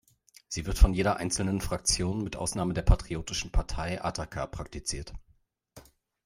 [0.47, 5.13] Sie wird von jeder einzelnen Fraktion mit Ausnahme der patriotischen Partei Ataka praktiziert.